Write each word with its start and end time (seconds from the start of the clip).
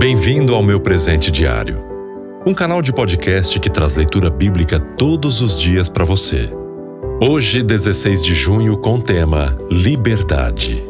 Bem-vindo 0.00 0.54
ao 0.54 0.62
meu 0.62 0.80
presente 0.80 1.30
diário, 1.30 1.84
um 2.46 2.54
canal 2.54 2.80
de 2.80 2.90
podcast 2.90 3.60
que 3.60 3.68
traz 3.68 3.96
leitura 3.96 4.30
bíblica 4.30 4.80
todos 4.80 5.42
os 5.42 5.60
dias 5.60 5.90
para 5.90 6.06
você. 6.06 6.48
Hoje, 7.20 7.62
16 7.62 8.22
de 8.22 8.34
junho, 8.34 8.78
com 8.78 8.94
o 8.94 9.02
tema 9.02 9.54
Liberdade. 9.70 10.82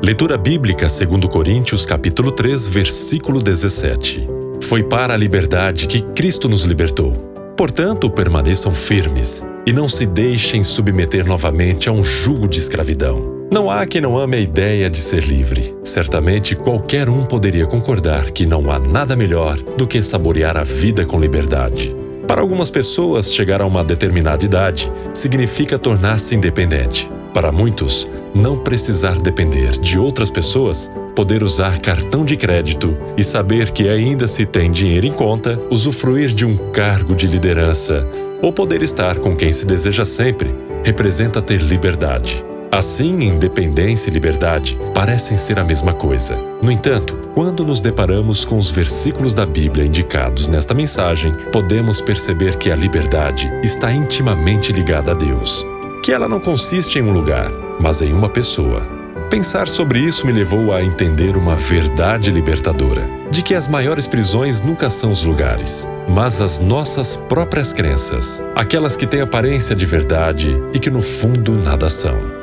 Leitura 0.00 0.38
bíblica 0.38 0.88
segundo 0.88 1.28
Coríntios, 1.28 1.84
capítulo 1.84 2.30
3, 2.30 2.68
versículo 2.68 3.42
17. 3.42 4.28
Foi 4.62 4.84
para 4.84 5.14
a 5.14 5.16
liberdade 5.16 5.88
que 5.88 6.00
Cristo 6.00 6.48
nos 6.48 6.62
libertou. 6.62 7.10
Portanto, 7.56 8.08
permaneçam 8.08 8.72
firmes 8.72 9.44
e 9.66 9.72
não 9.72 9.88
se 9.88 10.06
deixem 10.06 10.62
submeter 10.62 11.26
novamente 11.26 11.88
a 11.88 11.92
um 11.92 12.04
jugo 12.04 12.46
de 12.46 12.60
escravidão. 12.60 13.33
Não 13.54 13.70
há 13.70 13.86
quem 13.86 14.00
não 14.00 14.18
ame 14.18 14.36
a 14.36 14.40
ideia 14.40 14.90
de 14.90 14.96
ser 14.96 15.22
livre. 15.22 15.76
Certamente 15.84 16.56
qualquer 16.56 17.08
um 17.08 17.24
poderia 17.24 17.68
concordar 17.68 18.32
que 18.32 18.44
não 18.44 18.68
há 18.68 18.80
nada 18.80 19.14
melhor 19.14 19.56
do 19.78 19.86
que 19.86 20.02
saborear 20.02 20.56
a 20.56 20.64
vida 20.64 21.06
com 21.06 21.20
liberdade. 21.20 21.94
Para 22.26 22.40
algumas 22.40 22.68
pessoas, 22.68 23.32
chegar 23.32 23.62
a 23.62 23.66
uma 23.66 23.84
determinada 23.84 24.44
idade 24.44 24.90
significa 25.14 25.78
tornar-se 25.78 26.34
independente. 26.34 27.08
Para 27.32 27.52
muitos, 27.52 28.10
não 28.34 28.58
precisar 28.58 29.22
depender 29.22 29.70
de 29.78 30.00
outras 30.00 30.32
pessoas, 30.32 30.90
poder 31.14 31.44
usar 31.44 31.80
cartão 31.80 32.24
de 32.24 32.36
crédito 32.36 32.96
e 33.16 33.22
saber 33.22 33.70
que 33.70 33.88
ainda 33.88 34.26
se 34.26 34.44
tem 34.44 34.68
dinheiro 34.68 35.06
em 35.06 35.12
conta, 35.12 35.62
usufruir 35.70 36.34
de 36.34 36.44
um 36.44 36.56
cargo 36.72 37.14
de 37.14 37.28
liderança 37.28 38.04
ou 38.42 38.52
poder 38.52 38.82
estar 38.82 39.20
com 39.20 39.36
quem 39.36 39.52
se 39.52 39.64
deseja 39.64 40.04
sempre, 40.04 40.52
representa 40.82 41.40
ter 41.40 41.60
liberdade. 41.60 42.44
Assim, 42.74 43.22
independência 43.22 44.10
e 44.10 44.12
liberdade 44.12 44.76
parecem 44.92 45.36
ser 45.36 45.60
a 45.60 45.64
mesma 45.64 45.94
coisa. 45.94 46.36
No 46.60 46.72
entanto, 46.72 47.16
quando 47.32 47.64
nos 47.64 47.80
deparamos 47.80 48.44
com 48.44 48.58
os 48.58 48.68
versículos 48.68 49.32
da 49.32 49.46
Bíblia 49.46 49.86
indicados 49.86 50.48
nesta 50.48 50.74
mensagem, 50.74 51.32
podemos 51.52 52.00
perceber 52.00 52.56
que 52.56 52.72
a 52.72 52.76
liberdade 52.76 53.48
está 53.62 53.92
intimamente 53.92 54.72
ligada 54.72 55.12
a 55.12 55.14
Deus. 55.14 55.64
Que 56.02 56.10
ela 56.10 56.28
não 56.28 56.40
consiste 56.40 56.98
em 56.98 57.02
um 57.02 57.12
lugar, 57.12 57.48
mas 57.78 58.02
em 58.02 58.12
uma 58.12 58.28
pessoa. 58.28 58.82
Pensar 59.30 59.68
sobre 59.68 60.00
isso 60.00 60.26
me 60.26 60.32
levou 60.32 60.74
a 60.74 60.82
entender 60.82 61.36
uma 61.36 61.54
verdade 61.54 62.28
libertadora: 62.32 63.08
de 63.30 63.40
que 63.40 63.54
as 63.54 63.68
maiores 63.68 64.08
prisões 64.08 64.60
nunca 64.60 64.90
são 64.90 65.12
os 65.12 65.22
lugares, 65.22 65.88
mas 66.08 66.40
as 66.40 66.58
nossas 66.58 67.14
próprias 67.14 67.72
crenças, 67.72 68.42
aquelas 68.52 68.96
que 68.96 69.06
têm 69.06 69.20
aparência 69.20 69.76
de 69.76 69.86
verdade 69.86 70.60
e 70.72 70.80
que 70.80 70.90
no 70.90 71.02
fundo 71.02 71.52
nada 71.52 71.88
são. 71.88 72.33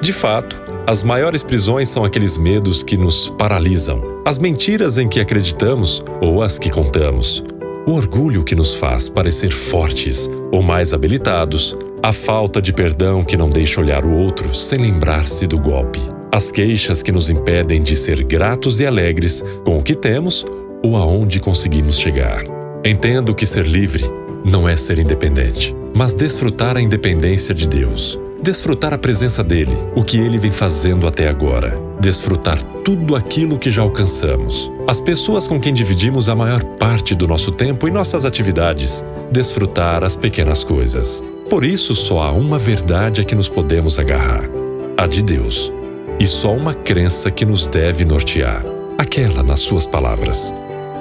De 0.00 0.14
fato, 0.14 0.58
as 0.86 1.02
maiores 1.02 1.42
prisões 1.42 1.90
são 1.90 2.04
aqueles 2.04 2.38
medos 2.38 2.82
que 2.82 2.96
nos 2.96 3.28
paralisam, 3.28 4.00
as 4.24 4.38
mentiras 4.38 4.96
em 4.96 5.06
que 5.06 5.20
acreditamos 5.20 6.02
ou 6.22 6.42
as 6.42 6.58
que 6.58 6.70
contamos, 6.70 7.44
o 7.86 7.92
orgulho 7.92 8.42
que 8.42 8.54
nos 8.54 8.74
faz 8.74 9.10
parecer 9.10 9.52
fortes 9.52 10.30
ou 10.50 10.62
mais 10.62 10.94
habilitados, 10.94 11.76
a 12.02 12.14
falta 12.14 12.62
de 12.62 12.72
perdão 12.72 13.22
que 13.22 13.36
não 13.36 13.50
deixa 13.50 13.78
olhar 13.78 14.02
o 14.02 14.12
outro 14.12 14.54
sem 14.54 14.78
lembrar-se 14.78 15.46
do 15.46 15.58
golpe, 15.58 16.00
as 16.32 16.50
queixas 16.50 17.02
que 17.02 17.12
nos 17.12 17.28
impedem 17.28 17.82
de 17.82 17.94
ser 17.94 18.24
gratos 18.24 18.80
e 18.80 18.86
alegres 18.86 19.44
com 19.66 19.76
o 19.76 19.82
que 19.82 19.94
temos 19.94 20.46
ou 20.82 20.96
aonde 20.96 21.40
conseguimos 21.40 21.98
chegar. 21.98 22.42
Entendo 22.82 23.34
que 23.34 23.44
ser 23.44 23.66
livre 23.66 24.04
não 24.46 24.66
é 24.66 24.78
ser 24.78 24.98
independente, 24.98 25.76
mas 25.94 26.14
desfrutar 26.14 26.78
a 26.78 26.80
independência 26.80 27.52
de 27.52 27.68
Deus 27.68 28.18
desfrutar 28.42 28.94
a 28.94 28.98
presença 28.98 29.44
dele, 29.44 29.76
o 29.94 30.02
que 30.02 30.18
ele 30.18 30.38
vem 30.38 30.50
fazendo 30.50 31.06
até 31.06 31.28
agora, 31.28 31.78
desfrutar 32.00 32.60
tudo 32.84 33.14
aquilo 33.14 33.58
que 33.58 33.70
já 33.70 33.82
alcançamos, 33.82 34.72
as 34.88 34.98
pessoas 34.98 35.46
com 35.46 35.60
quem 35.60 35.72
dividimos 35.72 36.28
a 36.28 36.34
maior 36.34 36.64
parte 36.64 37.14
do 37.14 37.28
nosso 37.28 37.50
tempo 37.50 37.86
e 37.86 37.90
nossas 37.90 38.24
atividades, 38.24 39.04
desfrutar 39.30 40.02
as 40.02 40.16
pequenas 40.16 40.64
coisas. 40.64 41.22
Por 41.50 41.64
isso, 41.64 41.94
só 41.94 42.22
há 42.22 42.32
uma 42.32 42.58
verdade 42.58 43.20
a 43.20 43.24
que 43.24 43.34
nos 43.34 43.48
podemos 43.48 43.98
agarrar: 43.98 44.48
a 44.96 45.06
de 45.06 45.22
Deus. 45.22 45.72
E 46.18 46.26
só 46.26 46.52
uma 46.52 46.74
crença 46.74 47.30
que 47.30 47.46
nos 47.46 47.66
deve 47.66 48.04
nortear, 48.04 48.62
aquela 48.98 49.42
nas 49.42 49.60
suas 49.60 49.86
palavras. 49.86 50.54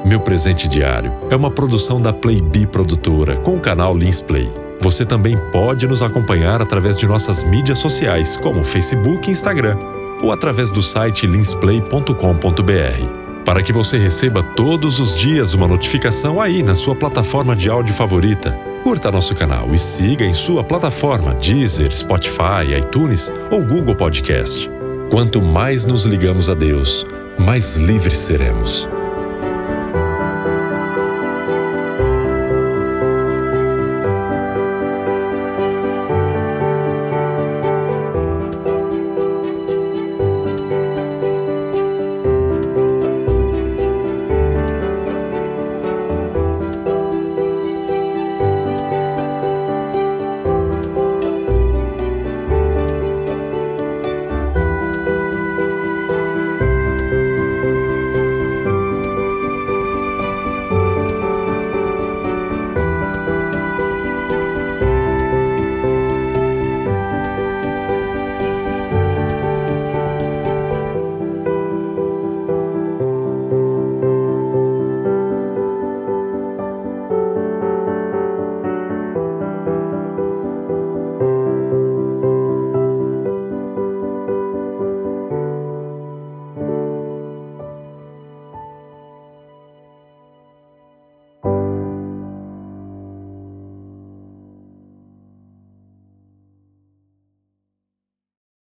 Meu 0.05 0.19
presente 0.21 0.67
diário 0.67 1.11
é 1.29 1.35
uma 1.35 1.51
produção 1.51 2.01
da 2.01 2.13
Playbee 2.13 2.65
Produtora 2.65 3.35
com 3.35 3.57
o 3.57 3.59
canal 3.59 3.95
Lins 3.95 4.21
Play. 4.21 4.49
Você 4.81 5.05
também 5.05 5.37
pode 5.51 5.87
nos 5.87 6.01
acompanhar 6.01 6.61
através 6.61 6.97
de 6.97 7.05
nossas 7.05 7.43
mídias 7.43 7.77
sociais, 7.77 8.37
como 8.37 8.63
Facebook 8.63 9.27
e 9.27 9.31
Instagram, 9.31 9.77
ou 10.21 10.31
através 10.31 10.71
do 10.71 10.81
site 10.81 11.27
linsplay.com.br. 11.27 13.43
Para 13.45 13.63
que 13.63 13.73
você 13.73 13.97
receba 13.97 14.43
todos 14.43 14.99
os 14.99 15.15
dias 15.15 15.53
uma 15.53 15.67
notificação 15.67 16.39
aí 16.39 16.61
na 16.61 16.75
sua 16.75 16.95
plataforma 16.95 17.55
de 17.55 17.69
áudio 17.69 17.93
favorita, 17.93 18.51
curta 18.83 19.11
nosso 19.11 19.35
canal 19.35 19.73
e 19.73 19.79
siga 19.79 20.23
em 20.23 20.33
sua 20.33 20.63
plataforma 20.63 21.33
Deezer, 21.35 21.95
Spotify, 21.95 22.77
iTunes 22.79 23.33
ou 23.51 23.63
Google 23.63 23.95
Podcast. 23.95 24.69
Quanto 25.09 25.41
mais 25.41 25.85
nos 25.85 26.05
ligamos 26.05 26.49
a 26.49 26.53
Deus, 26.53 27.05
mais 27.37 27.75
livres 27.75 28.19
seremos. 28.19 28.87